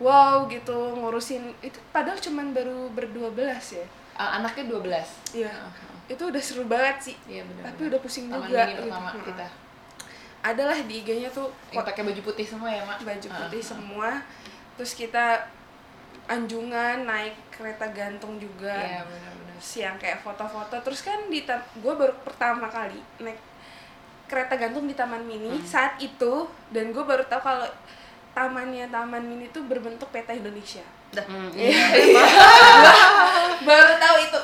[0.00, 3.86] wow gitu ngurusin itu padahal cuman baru berdua belas ya.
[4.14, 5.50] Ah, anaknya 12 iya.
[6.06, 7.16] Itu udah seru banget sih.
[7.26, 9.26] Iya benar tapi udah pusing Taman juga mini pertama gitu.
[9.32, 9.46] kita.
[10.44, 12.98] Adalah di IG-nya tuh yang pakai baju putih semua ya mak?
[13.02, 13.66] Baju putih ah.
[13.74, 14.10] semua.
[14.78, 15.26] Terus kita
[16.24, 18.72] anjungan naik kereta gantung juga.
[18.76, 23.38] Iya benar-benar siang kayak foto-foto terus kan di gue baru pertama kali naik
[24.34, 25.62] kereta gantung di taman mini Hmm.
[25.62, 27.64] saat itu dan gue baru tahu kalau
[28.32, 30.82] tamannya taman mini itu berbentuk peta Indonesia.
[31.14, 31.46] Hmm,
[33.62, 34.38] baru tahu itu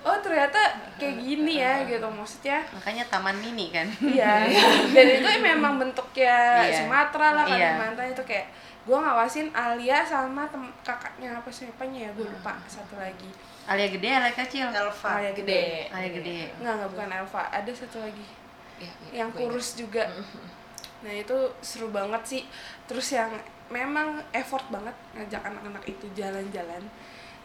[0.00, 0.58] oh ternyata
[0.96, 2.04] kayak gini ya gitu.
[2.04, 3.86] Maksudnya makanya taman mini kan?
[3.98, 4.46] Iya.
[4.94, 6.72] Dan itu memang bentuknya Iya.
[6.78, 7.74] Sumatera lah, Iya.
[7.74, 8.46] Kalimantan itu kayak
[8.80, 13.28] gue ngawasin Alia sama tem kakaknya apa siapanya ya gue lupa satu lagi.
[13.64, 14.66] Alia gede Alia kecil?
[14.68, 15.40] Elva Alia gede.
[15.40, 15.64] Gede.
[15.90, 16.36] Alia gede.
[16.58, 18.24] Nggak nggak bukan Elva ada satu lagi
[18.80, 19.52] Iya, yang gue ingat.
[19.52, 20.04] kurus juga.
[21.04, 22.42] Nah itu seru banget sih.
[22.88, 23.30] Terus yang
[23.70, 26.82] memang effort banget ngajak anak-anak itu jalan-jalan.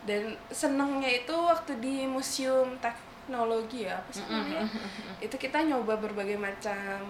[0.06, 4.70] Dan senengnya itu waktu di museum teknologi ya apa sih namanya?
[5.18, 7.02] itu kita nyoba berbagai macam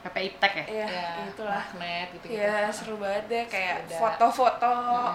[0.00, 0.64] PPI Tech ya?
[0.64, 1.64] Ya, ya, itulah.
[1.76, 5.12] magnet gitu ya seru banget deh kayak foto-foto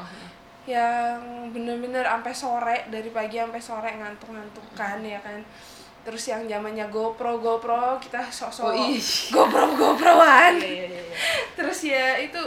[0.69, 5.41] yang bener-bener sampai sore dari pagi sampai sore ngantuk-ngantukan ya kan
[6.03, 8.99] terus yang zamannya GoPro GoPro kita sok-sok Oh, ih.
[9.29, 10.53] GoPro GoProan.
[10.57, 11.15] Iya iya iya.
[11.53, 12.41] Terus ya itu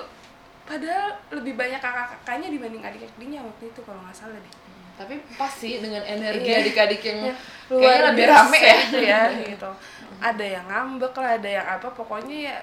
[0.63, 4.55] padahal lebih banyak kakak-kakaknya dibanding adik-adiknya waktu itu kalau nggak salah deh.
[4.97, 6.61] Tapi pas sih dengan energi Iya.
[6.61, 7.35] adik-adik yang Ya,
[7.69, 8.77] kayaknya lebih rame ya.
[8.83, 9.21] itu ya
[9.53, 9.71] gitu.
[10.19, 12.57] Ada yang ngambek lah ada yang apa pokoknya ya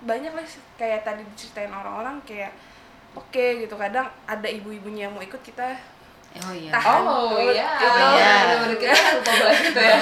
[0.00, 0.44] banyak lah
[0.76, 2.52] kayak tadi diceritain orang-orang kayak
[3.12, 3.74] oke gitu.
[3.74, 5.76] Kadang ada ibu-ibunya yang mau ikut kita
[6.38, 7.00] oh iya Tahan.
[7.02, 7.52] Oh Gitu.
[7.52, 7.98] iya, Gitu.
[7.98, 8.34] Iya.
[8.76, 9.96] kita lupa bahas itu ya.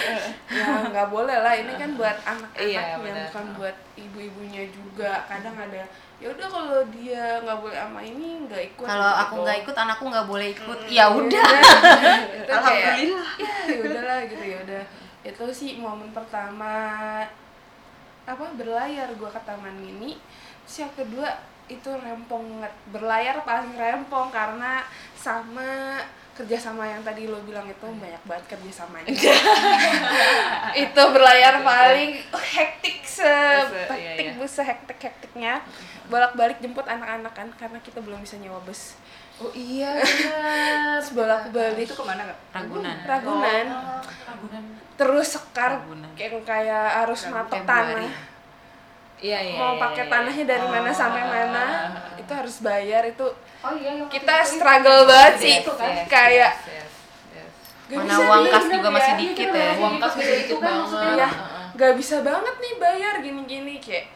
[0.60, 2.98] ya nggak boleh lah ini kan buat anak-anaknya Iya,
[3.30, 5.86] bukan buat ibu-ibunya juga kadang ada
[6.20, 9.22] ya udah kalau dia nggak boleh sama ini nggak ikut kalau gitu.
[9.22, 13.30] aku nggak ikut anakku nggak boleh ikut ya udah Itu kayak, Alhamdulillah.
[13.40, 14.82] ya ya udahlah gitu ya udah
[15.22, 16.74] itu sih momen pertama
[18.26, 20.20] apa berlayar gua ke taman mini
[20.62, 21.28] terus yang kedua
[21.70, 24.82] itu rempong banget berlayar paling rempong karena
[25.14, 26.02] sama
[26.40, 29.12] kerjasama yang tadi lo bilang itu banyak banget kerjasamanya.
[30.88, 33.28] Itu berlayar paling hektik se
[33.92, 34.32] iya, iya.
[34.40, 35.60] bus sehektik hektiknya
[36.08, 38.96] bolak balik jemput anak-anak kan karena kita belum bisa nyewa bus.
[39.36, 40.00] Oh iya
[41.12, 42.38] bolak balik itu ke mana kak?
[42.56, 42.96] Ragunan.
[43.04, 43.66] Ragunan.
[44.24, 44.64] Ragunan.
[44.96, 46.12] terus sekar Ragunan.
[46.12, 48.29] kayak kayak harus matok tanah
[49.20, 49.54] Iya iya.
[49.54, 50.10] mau iya, pakai iya.
[50.10, 50.96] tanahnya dari mana Oh.
[50.96, 51.64] sampai mana
[52.16, 53.26] itu harus bayar itu
[53.60, 56.90] Oh iya, kita itu struggle banget Yes, sih yes, yes, kayak yes, yes,
[57.30, 57.52] yes.
[57.86, 58.90] gak mana bisa uang kas juga ya.
[58.90, 60.80] masih Iya, dikit ya Uang kas Itu masih dikit kan banget.
[60.80, 61.12] maksudnya.
[61.12, 61.28] Iya.
[61.28, 61.66] Heeh.
[61.72, 64.06] gak bisa banget nih bayar gini-gini kayak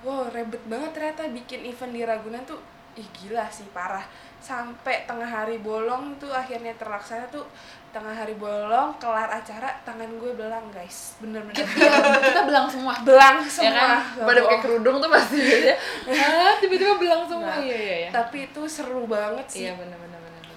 [0.00, 2.60] wow ribet banget ternyata bikin event di Ragunan tuh
[2.98, 4.02] ih gila sih parah
[4.40, 7.44] sampai tengah hari bolong tuh akhirnya terlaksana tuh
[7.90, 11.90] tengah hari bolong kelar acara tangan gue belang guys bener-bener Iya,
[12.22, 12.94] kita belang semua.
[13.02, 13.98] belang Ya semua kan?
[14.16, 15.74] Gak Pada pakai kerudung tuh pasti aja.
[16.14, 17.50] Ah, tiba-tiba belang semua.
[17.50, 18.10] Nah, Iya iya iya.
[18.10, 19.98] tapi itu seru banget sih Iya benar.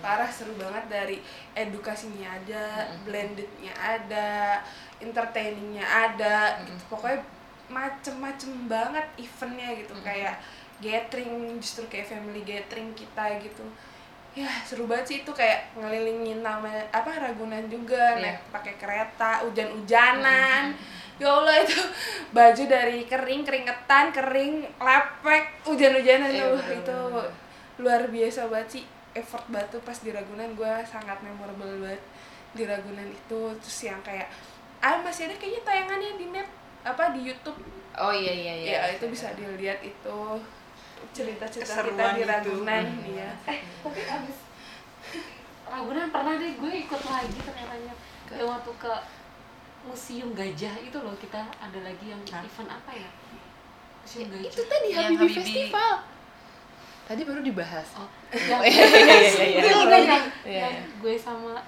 [0.03, 1.17] parah seru banget dari
[1.55, 4.59] edukasinya ada, blendednya ada,
[4.99, 6.75] entertainingnya ada, gitu.
[6.91, 7.23] pokoknya
[7.71, 10.35] macem-macem banget eventnya gitu kayak
[10.79, 13.65] gathering justru kayak family gathering kita gitu.
[14.33, 18.33] Ya seru banget sih itu kayak ngelilingin nama apa Ragunan juga Iya.
[18.33, 20.73] naik pakai kereta hujan-hujanan.
[21.21, 21.77] Ya Allah itu
[22.33, 26.29] baju dari kering keringetan kering lepek hujan-hujanan.
[26.33, 26.99] Iya, tuh bener, itu
[27.77, 28.83] luar biasa banget sih
[29.13, 30.57] effort batu pas di Ragunan.
[30.57, 32.01] Gue sangat memorable banget
[32.57, 33.41] di Ragunan itu.
[33.61, 34.25] Terus yang kayak
[34.81, 36.49] ah masih ada kayaknya tayangannya di net
[36.81, 37.61] apa di YouTube.
[37.93, 38.71] Oh iya iya iya.
[38.81, 40.17] ya itu bisa dilihat itu
[41.11, 42.29] cerita-cerita kita di itu.
[42.29, 43.05] Ragunan Hmm.
[43.09, 44.37] iya Eh, tapi abis
[45.65, 47.73] Ragunan pernah deh gue ikut lagi ternyata
[48.29, 48.93] yang waktu ke
[49.83, 53.09] Museum Gajah itu loh kita ada lagi yang event apa ya?
[53.99, 54.49] Museum Gajah.
[54.49, 55.37] Itu tadi Yang Habibie Habibie.
[55.43, 55.93] Festival.
[57.03, 57.87] Tadi baru dibahas.
[57.99, 58.07] Oh,
[58.49, 59.59] yang, Iya iya iya iya.
[59.59, 60.83] itu yang, Iya, yang iya.
[60.87, 61.59] gue sama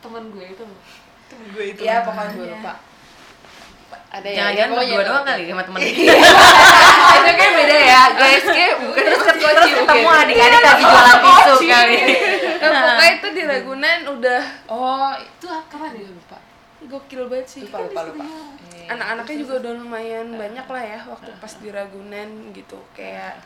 [0.00, 0.80] teman gue itu loh.
[1.28, 1.80] Temen gue itu.
[1.80, 2.72] ya Gue pokoknya lupa.
[4.10, 4.34] Ada ya.
[4.42, 5.80] jangan-jangan pokoknya berdua doang kali sama temen.
[7.20, 8.42] Itu kayak beda ya, guys.
[8.42, 11.96] Kayak bukan terus terus ketemu ketemu adik-adik lagi jualan tisu kali.
[12.60, 14.42] Nah, pokoknya itu di Ragunan udah.
[14.66, 16.10] Oh, Itu kapan ya?
[16.10, 16.38] lupa.
[16.80, 17.62] gokil banget sih.
[17.70, 18.24] Lupa lupa lupa.
[18.74, 18.98] Iya.
[18.98, 22.78] anak-anaknya juga udah lumayan banyak lah ya waktu pas di Ragunan gitu.
[22.92, 23.38] Kayak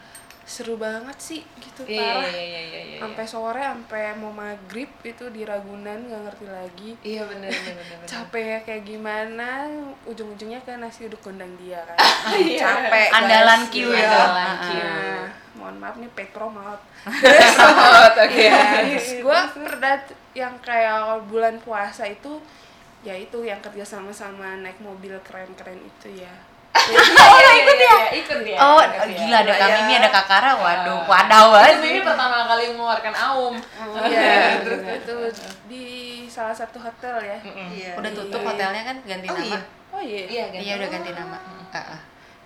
[0.44, 2.28] seru banget sih gitu iya parah.
[2.28, 6.90] iya iya iya iya sampai sore sampai mau maghrib itu di Ragunan nggak ngerti lagi
[7.00, 8.06] iya bener bener bener bener.
[8.10, 9.48] capeknya kayak gimana
[10.04, 11.94] ujung-ujungnya ke nasi uduk gondang dia kan
[12.34, 12.58] Iya.
[12.58, 13.70] capek Andalan guys.
[13.70, 13.94] Q Iya.
[13.94, 14.18] itu.
[14.18, 14.70] Andalan Ah, Q.
[14.74, 16.82] Nah, mohon maaf nih promote
[17.54, 18.46] Promote, oke
[19.22, 19.96] gue pernah
[20.34, 20.98] yang kayak
[21.30, 22.42] bulan puasa itu
[23.00, 26.34] ya itu yang kerja sama-sama naik mobil keren-keren itu ya
[26.74, 29.58] oh ikut ya ikut ya Oh, gila ada Iya.
[29.58, 30.50] kami ini ada Kakara.
[30.54, 31.06] Waduh, Ah.
[31.06, 31.80] wadaw banget.
[31.82, 33.54] ini pertama kali mengeluarkan aum
[34.04, 34.62] Iya,
[34.94, 35.14] itu
[35.64, 35.84] di
[36.26, 37.38] salah satu hotel ya.
[37.44, 37.90] Iya.
[37.94, 38.48] Udah tutup Iya.
[38.48, 39.46] hotelnya kan ganti Oh, nama.
[39.46, 39.58] iya.
[39.90, 40.22] Oh iya.
[40.24, 41.38] iya kan Iya udah ganti nama.
[41.70, 42.00] Ah, ah.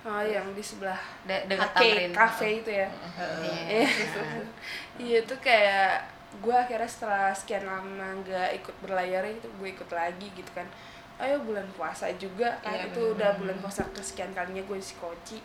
[0.07, 2.11] Oh yang di sebelah De- dekat Tamrin.
[2.13, 2.89] cafe itu ya.
[3.43, 3.59] Iya.
[3.67, 3.89] Iya.
[5.01, 6.05] Iya itu kayak
[6.39, 10.67] gue akhirnya setelah sekian lama nggak ikut berlayar itu gue ikut lagi gitu kan.
[11.19, 13.15] Ayo bulan puasa juga kan Iya, itu bener.
[13.17, 15.39] udah bulan puasa kesekian kalinya gue di Koci.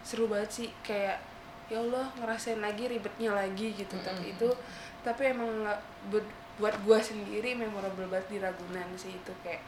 [0.00, 1.20] Seru banget sih kayak
[1.66, 4.48] ya Allah ngerasain lagi ribetnya lagi gitu tapi itu
[4.98, 9.62] tapi emang nggak- bu- buat gue sendiri memorable banget di Ragunan sih itu kayak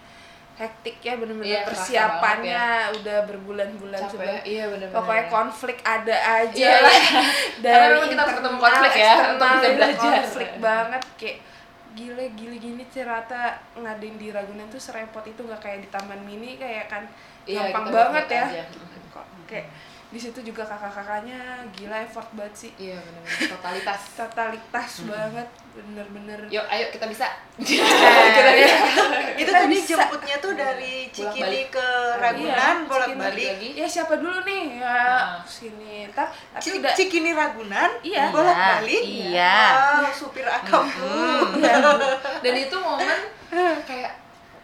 [0.54, 6.52] hektik ya bener-bener Iya, persiapannya udah berbulan-bulan sebelum iya bener bener pokoknya konflik ada aja
[6.58, 7.22] Iya, lah iya.
[7.70, 10.12] Karena memang kita harus ketemu konflik ya, untuk bisa belajar.
[10.18, 11.38] konflik banget kayak
[11.92, 13.40] gile gile gini ternyata
[13.74, 17.04] ngadain di Ragunan tuh serempot itu nggak kayak di Taman Mini kayak kan
[17.42, 18.64] Iya, gampang banget ya aja.
[19.10, 19.66] kok kayak
[20.12, 21.40] di situ juga kakak-kakaknya
[21.72, 27.80] gila effort banget sih iya bener totalitas totalitas banget bener-bener yuk ayo kita bisa Kita
[28.52, 28.76] bisa.
[29.32, 29.88] Itu Kita tadi bisa.
[29.94, 33.56] jemputnya tuh dari Cikini ke Iya, Ragunan Cikini bolak-balik.
[33.72, 35.40] ya siapa dulu nih ya Nah.
[35.42, 38.28] sini ntar tapi udah Cikini Ragunan Iya.
[38.28, 39.02] bolak-balik.
[39.02, 39.56] Iya.
[39.70, 41.08] Wow, supir akapku.
[41.58, 41.76] Iya.
[42.40, 43.20] dan itu momen
[43.82, 44.12] kayak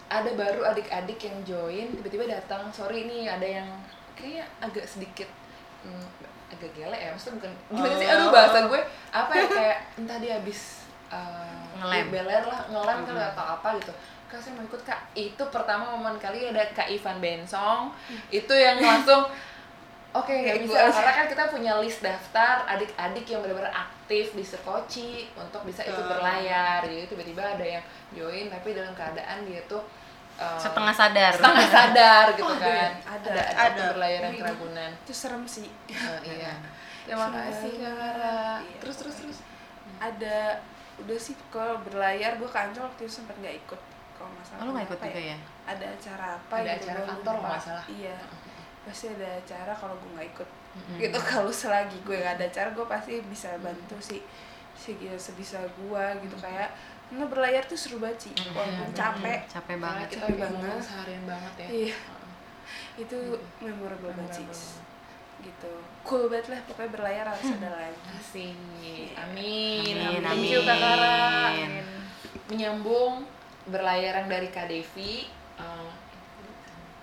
[0.08, 3.68] ada baru adik-adik yang join tiba-tiba datang sorry nih ada yang
[4.18, 5.30] kayaknya agak sedikit
[5.86, 6.06] hmm,
[6.50, 8.06] agak gele ya maksudnya bukan gimana sih?
[8.10, 12.10] Aduh bahasa gue apa ya kayak entah dia habis uh, Ngelem.
[12.10, 13.92] beler lah ngelem kali atau apa gitu.
[14.28, 15.00] Kak saya mau ikut kak.
[15.14, 17.94] Itu pertama momen kali ada kak Ivan Bensong.
[18.28, 19.24] Itu yang langsung
[20.08, 24.40] Oke, nggak Kayak bisa karena kan kita punya list daftar adik-adik yang benar-benar aktif di
[24.40, 26.08] Sekoci untuk bisa ikut Oh.
[26.08, 26.80] berlayar.
[26.80, 27.84] Jadi tiba-tiba ada yang
[28.16, 29.84] join tapi dalam keadaan dia tuh
[30.38, 31.32] uh, Setengah sadar.
[31.32, 32.72] setengah sadar gitu Oh, ada kan.
[32.72, 32.88] ya?
[33.04, 33.28] Ada.
[33.28, 33.62] ada, Ada.
[33.64, 34.90] ada berlayar yang keragunan.
[34.96, 36.52] itu serem sih Oh, iya.
[37.04, 37.72] Terima Serem kasih.
[37.74, 38.40] Kak Rara.
[38.60, 38.78] Iya.
[38.78, 39.38] Terus terus terus.
[39.98, 40.38] ada
[40.98, 43.80] udah sih kalau berlayar gue ke Ancol waktu itu sempat nggak ikut
[44.12, 45.36] kalau nggak salah Oh, lu nggak ikut Apa juga ya?
[45.64, 47.84] ada acara apa Ada gitu, acara kantor kalau nggak salah.
[47.88, 48.16] iya
[48.84, 50.96] pasti ada acara kalau gue nggak ikut Mm-mm.
[50.98, 54.20] gitu kalau selagi gue nggak ada acara gue pasti bisa bantu sih
[54.74, 56.70] segi sebisa gue gitu kayak
[57.10, 60.08] nah berlayar tuh seru banget sih walaupun capek Capek Karena banget.
[60.10, 60.80] kita Capek banget.
[60.82, 61.68] seharian banget ya.
[61.70, 61.96] Iya.
[62.98, 63.18] itu
[63.58, 64.46] memorable banget sih
[65.40, 68.58] gitu cool banget lah pokoknya berlayar harus ada lagi Asik.
[69.14, 69.94] Amin.
[69.96, 71.16] Amin, Thank you Kak Rara.
[71.54, 71.86] amin.
[72.46, 73.24] Menyambung
[73.66, 75.28] berlayar yang dari Kak Devi.
[75.56, 75.90] eh,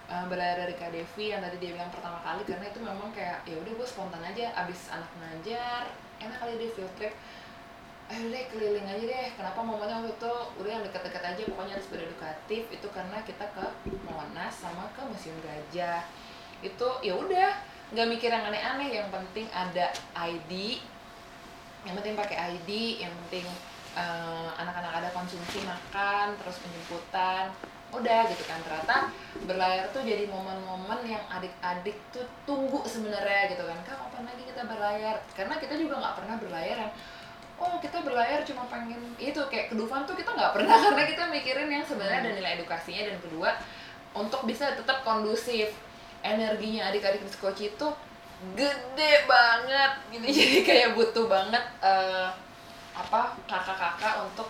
[0.05, 3.41] eh, berlayar dari Kak Devi yang tadi dia bilang pertama kali karena itu memang kayak
[3.43, 5.83] ya udah gue spontan aja abis anak ngajar
[6.19, 7.15] enak kali deh field trip
[8.05, 9.27] ayo deh keliling aja deh.
[9.33, 10.33] Kenapa momennya waktu itu?
[10.61, 13.65] Udah yang deket-deket aja pokoknya harus beredukatif itu karena kita ke
[14.05, 16.05] Monas sama ke Museum Gajah.
[16.61, 17.51] Itu ya udah.
[17.93, 18.89] Nggak mikir yang aneh-aneh.
[18.93, 20.81] Yang penting ada ID
[21.85, 22.69] yang penting pakai ID
[23.05, 23.45] yang penting
[23.93, 27.49] eh, anak-anak ada konsumsi makan terus penjemputan.
[27.93, 28.61] Udah gitu kan.
[28.61, 29.09] Ternyata
[29.49, 33.77] berlayar tuh jadi momen-momen yang adik-adik tuh tunggu sebenarnya gitu kan.
[33.85, 35.15] Kapan lagi kita berlayar?
[35.33, 36.93] Karena kita juga nggak pernah berlayar yang
[37.55, 41.69] oh kita berlayar cuma pengen itu kayak kedufan tuh kita nggak pernah karena kita mikirin
[41.71, 43.49] yang sebenarnya ada nilai edukasinya dan kedua
[44.15, 45.75] untuk bisa tetap kondusif
[46.23, 47.87] energinya adik-adik di Skoci itu
[48.55, 50.25] gede banget gitu.
[50.41, 52.29] Jadi kayak butuh banget eh,
[52.95, 54.47] apa kakak-kakak untuk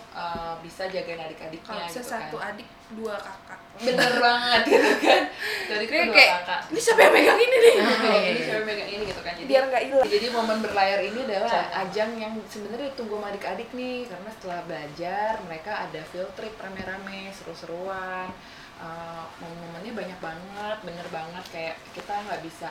[0.75, 2.67] bisa jagain kalau adik-adiknya gitu satu kan adik
[2.99, 3.59] dua kakak.
[3.79, 5.23] Bener banget gitu kan.
[5.71, 6.61] Jadi Kayak- kedua kayak, kakak.
[6.67, 7.73] Ini siapa yang megang ini nih?
[7.79, 8.43] Ini iya, ini iya.
[8.43, 9.33] siapa yang megang ini gitu kan.
[9.39, 10.07] Jadi biar nggak hilang.
[10.11, 13.99] jadi momen berlayar ini adalah ajang yang sebenarnya ditunggu sama adik-adik nih.
[14.03, 18.27] Karena setelah belajar mereka ada field trip rame-rame seru-seruan.
[18.75, 21.45] Eh, momen-momennya banyak banget bener banget.
[21.55, 22.67] Kayak kita nggak bisa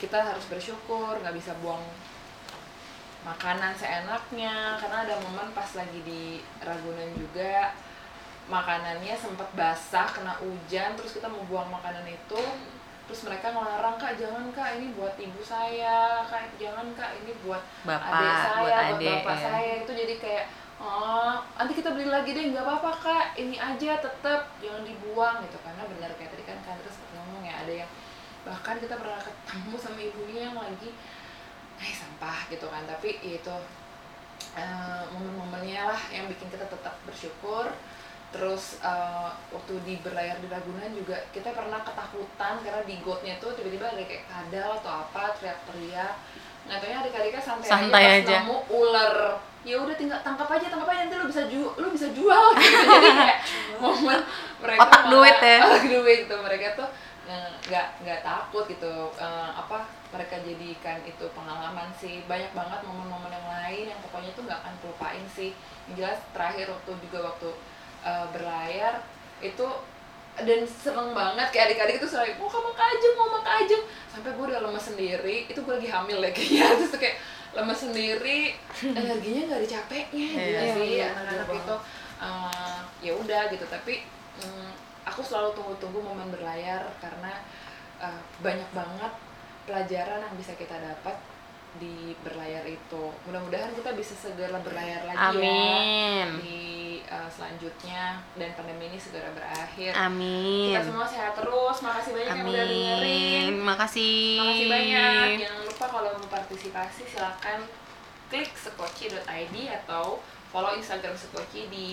[0.00, 1.84] kita harus bersyukur nggak bisa buang
[3.26, 7.74] makanan seenaknya karena ada momen pas lagi di Ragunan juga
[8.46, 12.42] makanannya sempat basah kena hujan terus kita mau buang makanan itu
[13.10, 17.62] terus mereka ngelarang kak jangan kak ini buat ibu saya kak jangan kak ini buat
[17.82, 19.42] Bapak, adik saya buat buat, adik, bapak ya.
[19.42, 20.44] saya itu jadi kayak
[20.78, 25.58] oh nanti kita beli lagi deh nggak apa-apa kak ini aja tetap jangan dibuang gitu
[25.66, 27.90] karena benar kayak tadi kan kan terus ngomong ya ada yang
[28.46, 30.90] bahkan kita pernah ketemu sama ibunya yang lagi
[31.78, 32.82] eh sampah gitu kan.
[32.84, 33.54] Tapi ya itu
[34.54, 37.68] eh, momen-momennya lah yang bikin kita tetap bersyukur.
[38.30, 43.52] Terus eh, waktu di berlayar di Ragunan juga kita pernah ketakutan karena di gotnya tuh
[43.52, 46.14] tiba-tiba ada kayak kadal atau apa teriak-teriak.
[46.66, 48.26] Nggak taunya adik-adiknya santai, Santai aja, aja.
[48.26, 49.14] pas nemu ular.
[49.62, 52.78] Ya udah tinggal tangkap aja tangkap aja nanti lu bisa jual lu bisa jual gitu.
[52.82, 53.38] Jadi kayak
[53.78, 54.18] momen
[54.58, 55.58] mereka Otak malah- duit ya.
[55.62, 56.34] otak duit gitu.
[56.36, 56.88] Mereka tuh
[57.26, 58.94] nggak nggak takut gitu.
[59.18, 59.82] Eh, apa
[60.14, 62.22] mereka jadikan itu pengalaman sih.
[62.24, 65.50] Banyak banget momen-momen yang lain yang pokoknya tuh nggak akan lupain sih.
[65.90, 67.50] Yang jelas terakhir waktu juga waktu
[68.06, 68.94] eh, berlayar
[69.42, 69.66] itu
[70.36, 71.48] dan seneng banget.
[71.50, 75.36] Kayak adik-adik itu selalu mau kamu kajeng mau makan kajeng sampai gue udah lemes sendiri.
[75.50, 76.64] Itu gue lagi hamil ya kayaknya.
[76.78, 77.16] Terus tuh kayak
[77.56, 78.40] lemes sendiri.
[78.84, 80.88] Energinya nggak ada capeknya gitu Iya, sih.
[81.00, 81.76] iya, anak-anak bener itu
[82.22, 83.66] eh, ya udah gitu.
[83.66, 83.94] Tapi
[84.44, 84.70] mm,
[85.06, 87.32] aku selalu tunggu-tunggu momen berlayar karena
[88.02, 89.12] eh, banyak banget
[89.66, 91.16] pelajaran yang bisa kita dapat
[91.76, 96.28] di berlayar itu mudah-mudahan kita bisa segera berlayar lagi ya Amin.
[96.40, 99.92] di uh, selanjutnya dan pandemi ini segera berakhir.
[99.92, 100.72] Amin.
[100.72, 101.76] Kita semua sehat terus.
[101.84, 103.52] Makasih banyak yang udah dengerin.
[103.52, 103.52] Amin.
[103.60, 104.40] Makasih.
[104.40, 105.26] Makasih banyak.
[105.44, 107.58] Jangan lupa kalau mau partisipasi silakan
[108.32, 110.18] klik sekoci.id atau
[110.50, 111.86] follow Instagram Sekoci di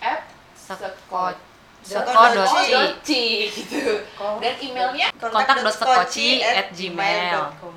[0.00, 0.30] app
[1.82, 2.70] Seko.ci.
[2.70, 4.06] Sekoci gitu.
[4.38, 7.74] Dan emailnya kontak.skoci@gmail.com.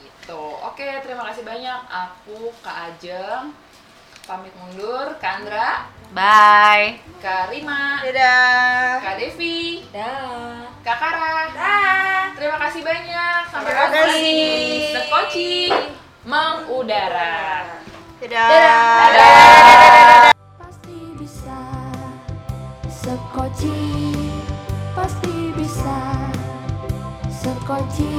[0.00, 0.42] gitu.
[0.62, 1.80] Oke, terima kasih banyak.
[1.90, 3.50] Aku Kak Ajeng
[4.30, 5.18] pamit mundur.
[5.18, 7.02] Kandra, Bye.
[7.18, 9.02] Kak Rima, Dadah.
[9.02, 10.70] Kak Devi, Dah.
[10.86, 11.50] Kak Kara.
[12.38, 13.42] Terima kasih banyak.
[13.50, 14.22] Sampai kasih.
[14.22, 15.74] di Sekoci
[16.22, 17.66] mengudara.
[18.22, 20.30] Dadah.
[23.10, 23.74] Sekoci
[24.94, 26.30] pasti bisa
[27.26, 28.09] Sekoci